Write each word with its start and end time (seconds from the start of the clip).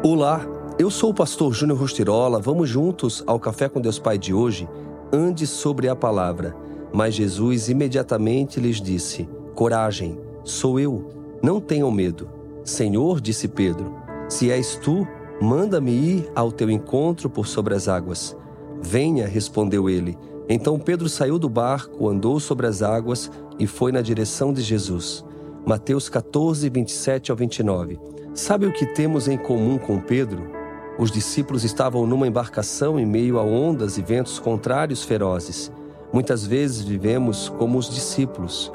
Olá, 0.00 0.46
eu 0.78 0.92
sou 0.92 1.10
o 1.10 1.14
pastor 1.14 1.52
Júnior 1.52 1.80
Rostirola. 1.80 2.38
Vamos 2.38 2.68
juntos 2.68 3.24
ao 3.26 3.40
Café 3.40 3.68
com 3.68 3.80
Deus 3.80 3.98
Pai 3.98 4.16
de 4.16 4.32
hoje? 4.32 4.68
Ande 5.12 5.44
sobre 5.44 5.88
a 5.88 5.96
palavra. 5.96 6.56
Mas 6.92 7.16
Jesus 7.16 7.68
imediatamente 7.68 8.60
lhes 8.60 8.80
disse: 8.80 9.28
Coragem, 9.56 10.16
sou 10.44 10.78
eu. 10.78 11.08
Não 11.42 11.60
tenham 11.60 11.90
medo. 11.90 12.28
Senhor, 12.62 13.20
disse 13.20 13.48
Pedro, 13.48 13.92
se 14.28 14.52
és 14.52 14.76
tu, 14.76 15.04
manda-me 15.42 15.90
ir 15.90 16.30
ao 16.32 16.52
teu 16.52 16.70
encontro 16.70 17.28
por 17.28 17.48
sobre 17.48 17.74
as 17.74 17.88
águas. 17.88 18.36
Venha, 18.80 19.26
respondeu 19.26 19.90
ele. 19.90 20.16
Então 20.48 20.78
Pedro 20.78 21.08
saiu 21.08 21.40
do 21.40 21.48
barco, 21.48 22.08
andou 22.08 22.38
sobre 22.38 22.68
as 22.68 22.82
águas 22.82 23.32
e 23.58 23.66
foi 23.66 23.90
na 23.90 24.00
direção 24.00 24.52
de 24.52 24.62
Jesus. 24.62 25.24
Mateus 25.66 26.08
14, 26.08 26.70
27 26.70 27.32
ao 27.32 27.36
29. 27.36 27.98
Sabe 28.38 28.66
o 28.66 28.72
que 28.72 28.86
temos 28.86 29.26
em 29.26 29.36
comum 29.36 29.76
com 29.78 29.98
Pedro? 29.98 30.48
Os 30.96 31.10
discípulos 31.10 31.64
estavam 31.64 32.06
numa 32.06 32.24
embarcação 32.24 32.96
em 32.96 33.04
meio 33.04 33.36
a 33.36 33.42
ondas 33.42 33.98
e 33.98 34.02
ventos 34.02 34.38
contrários 34.38 35.02
ferozes. 35.02 35.72
Muitas 36.12 36.46
vezes 36.46 36.84
vivemos 36.84 37.48
como 37.48 37.76
os 37.76 37.90
discípulos, 37.90 38.72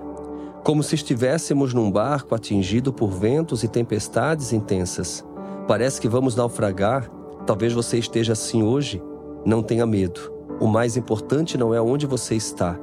como 0.66 0.84
se 0.84 0.96
estivéssemos 0.96 1.74
num 1.74 1.90
barco 1.90 2.36
atingido 2.36 2.92
por 2.92 3.08
ventos 3.08 3.64
e 3.64 3.70
tempestades 3.70 4.52
intensas. 4.52 5.26
Parece 5.66 6.02
que 6.02 6.10
vamos 6.10 6.36
naufragar. 6.36 7.10
Talvez 7.48 7.72
você 7.72 7.98
esteja 7.98 8.34
assim 8.34 8.64
hoje. 8.64 9.02
Não 9.46 9.64
tenha 9.64 9.88
medo. 9.88 10.30
O 10.60 10.68
mais 10.68 10.98
importante 10.98 11.58
não 11.58 11.74
é 11.74 11.82
onde 11.82 12.06
você 12.06 12.36
está, 12.36 12.78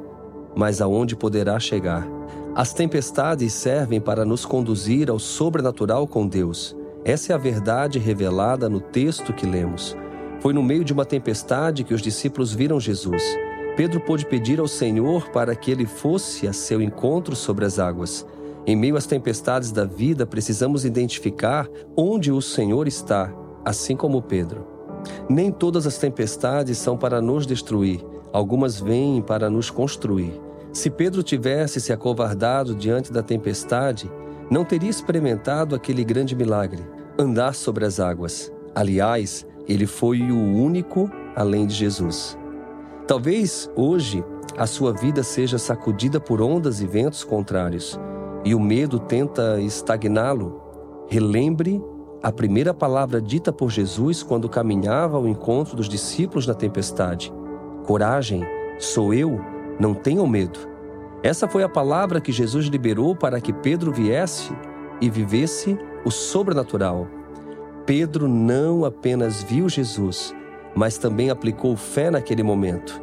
mas 0.57 0.81
aonde 0.81 1.15
poderá 1.15 1.61
chegar. 1.61 2.09
As 2.55 2.73
tempestades 2.73 3.53
servem 3.53 4.01
para 4.01 4.25
nos 4.25 4.45
conduzir 4.45 5.09
ao 5.09 5.21
sobrenatural 5.21 6.07
com 6.07 6.27
Deus. 6.27 6.77
Essa 7.05 7.33
é 7.33 7.35
a 7.35 7.39
verdade 7.39 7.99
revelada 8.01 8.69
no 8.69 8.81
texto 8.81 9.33
que 9.33 9.47
lemos. 9.47 9.97
Foi 10.41 10.53
no 10.53 10.63
meio 10.63 10.85
de 10.85 10.93
uma 10.93 11.05
tempestade 11.05 11.85
que 11.85 11.95
os 11.95 12.03
discípulos 12.03 12.53
viram 12.53 12.81
Jesus. 12.81 13.23
Pedro 13.77 14.01
pôde 14.01 14.27
pedir 14.27 14.59
ao 14.59 14.67
Senhor 14.67 15.31
para 15.31 15.55
que 15.55 15.71
ele 15.71 15.87
fosse 15.87 16.49
a 16.49 16.53
seu 16.53 16.83
encontro 16.83 17.37
sobre 17.37 17.65
as 17.65 17.79
águas. 17.79 18.27
Em 18.67 18.75
meio 18.75 18.97
às 18.97 19.07
tempestades 19.07 19.71
da 19.71 19.85
vida, 19.85 20.27
precisamos 20.27 20.85
identificar 20.85 21.69
onde 21.97 22.33
o 22.33 22.43
Senhor 22.43 22.89
está, 22.89 23.33
assim 23.65 23.97
como 23.97 24.21
Pedro. 24.21 24.67
Nem 25.29 25.53
todas 25.53 25.87
as 25.87 25.99
tempestades 25.99 26.79
são 26.79 26.99
para 26.99 27.23
nos 27.23 27.47
destruir, 27.47 28.05
algumas 28.33 28.81
vêm 28.81 29.23
para 29.23 29.49
nos 29.49 29.71
construir. 29.71 30.50
Se 30.73 30.89
Pedro 30.89 31.23
tivesse 31.23 31.81
se 31.81 31.93
acovardado 31.93 32.75
diante 32.75 33.13
da 33.13 33.23
tempestade, 33.23 34.11
não 34.51 34.65
teria 34.65 34.91
experimentado 34.91 35.75
aquele 35.75 36.05
grande 36.05 36.37
milagre, 36.37 36.83
andar 37.19 37.55
sobre 37.55 37.85
as 37.85 37.99
águas. 37.99 38.53
Aliás, 38.75 39.45
ele 39.67 39.87
foi 39.87 40.21
o 40.23 40.37
único 40.37 41.11
além 41.35 41.67
de 41.67 41.75
Jesus. 41.75 42.39
Talvez 43.07 43.69
hoje 43.75 44.25
a 44.57 44.67
sua 44.67 44.93
vida 44.93 45.25
seja 45.25 45.59
sacudida 45.59 46.21
por 46.21 46.41
ondas 46.41 46.81
e 46.81 46.87
ventos 46.87 47.25
contrários 47.25 47.99
e 48.45 48.55
o 48.55 48.61
medo 48.61 49.01
tenta 49.01 49.61
estagná-lo. 49.61 50.61
Relembre 51.09 51.83
a 52.23 52.31
primeira 52.31 52.73
palavra 52.73 53.21
dita 53.21 53.53
por 53.53 53.71
Jesus 53.71 54.23
quando 54.23 54.49
caminhava 54.49 55.17
ao 55.17 55.27
encontro 55.27 55.77
dos 55.77 55.89
discípulos 55.89 56.47
na 56.47 56.55
tempestade: 56.55 57.33
Coragem, 57.85 58.45
sou 58.79 59.13
eu 59.13 59.41
não 59.81 59.95
tenham 59.95 60.27
medo. 60.27 60.61
Essa 61.23 61.49
foi 61.49 61.63
a 61.63 61.69
palavra 61.69 62.21
que 62.21 62.31
Jesus 62.31 62.67
liberou 62.67 63.17
para 63.17 63.41
que 63.41 63.53
Pedro 63.53 63.91
viesse 63.91 64.53
e 65.01 65.09
vivesse 65.09 65.77
o 66.05 66.11
sobrenatural. 66.11 67.09
Pedro 67.87 68.29
não 68.29 68.85
apenas 68.85 69.43
viu 69.43 69.69
Jesus, 69.69 70.35
mas 70.75 70.99
também 70.99 71.31
aplicou 71.31 71.77
fé 71.77 72.11
naquele 72.11 72.43
momento. 72.43 73.01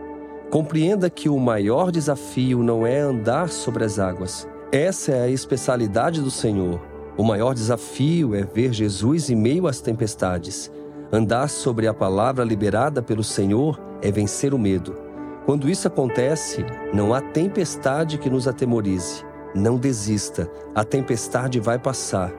Compreenda 0.50 1.10
que 1.10 1.28
o 1.28 1.38
maior 1.40 1.92
desafio 1.92 2.64
não 2.64 2.88
é 2.88 3.00
andar 3.00 3.50
sobre 3.50 3.84
as 3.84 4.00
águas. 4.00 4.48
Essa 4.72 5.12
é 5.12 5.22
a 5.24 5.30
especialidade 5.30 6.22
do 6.22 6.32
Senhor. 6.32 6.80
O 7.18 7.24
maior 7.24 7.54
desafio 7.54 8.36
é 8.36 8.44
ver 8.44 8.72
Jesus 8.72 9.30
em 9.30 9.36
meio 9.36 9.68
às 9.68 9.82
tempestades. 9.82 10.72
Andar 11.12 11.50
sobre 11.50 11.88
a 11.88 11.94
palavra 11.94 12.44
liberada 12.44 13.02
pelo 13.02 13.24
Senhor 13.24 13.80
é 14.02 14.12
vencer 14.12 14.54
o 14.54 14.60
medo. 14.60 15.07
Quando 15.48 15.70
isso 15.70 15.88
acontece, 15.88 16.66
não 16.94 17.14
há 17.14 17.22
tempestade 17.22 18.18
que 18.18 18.30
nos 18.30 18.50
atemorize. 18.50 19.24
Não 19.56 19.78
desista, 19.78 20.52
a 20.76 20.84
tempestade 20.84 21.58
vai 21.58 21.80
passar. 21.80 22.34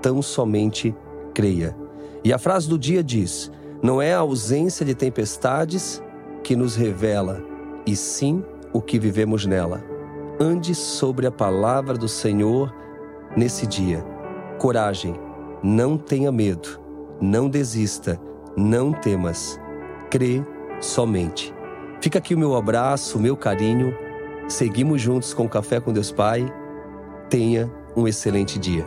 Tão 0.00 0.22
somente 0.22 0.94
creia. 1.34 1.76
E 2.22 2.32
a 2.32 2.38
frase 2.38 2.68
do 2.68 2.78
dia 2.78 3.02
diz: 3.02 3.50
Não 3.82 4.00
é 4.00 4.14
a 4.14 4.20
ausência 4.20 4.86
de 4.86 4.94
tempestades 4.94 6.00
que 6.44 6.54
nos 6.54 6.76
revela, 6.76 7.42
e 7.84 7.96
sim 7.96 8.44
o 8.72 8.80
que 8.80 8.96
vivemos 8.96 9.44
nela. 9.44 9.82
Ande 10.38 10.72
sobre 10.72 11.26
a 11.26 11.32
palavra 11.32 11.94
do 11.94 12.06
Senhor 12.06 12.72
nesse 13.36 13.66
dia. 13.66 14.06
Coragem, 14.60 15.16
não 15.64 15.98
tenha 15.98 16.30
medo, 16.30 16.80
não 17.20 17.48
desista, 17.48 18.20
não 18.56 18.92
temas. 18.92 19.60
Crê 20.08 20.44
somente. 20.80 21.52
Fica 22.02 22.18
aqui 22.18 22.34
o 22.34 22.38
meu 22.38 22.56
abraço, 22.56 23.16
o 23.16 23.20
meu 23.20 23.36
carinho. 23.36 23.96
Seguimos 24.48 25.00
juntos 25.00 25.32
com 25.32 25.44
o 25.44 25.48
Café 25.48 25.78
com 25.78 25.92
Deus 25.92 26.10
Pai. 26.10 26.44
Tenha 27.30 27.70
um 27.96 28.08
excelente 28.08 28.58
dia. 28.58 28.84